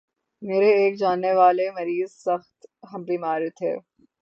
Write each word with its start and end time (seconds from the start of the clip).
میرے 0.41 0.71
ایک 0.75 0.97
جاننے 0.99 1.33
والے 1.33 1.69
مریض 1.71 2.11
سخت 2.17 2.67
بیمار 3.07 3.41
تھے 3.57 3.75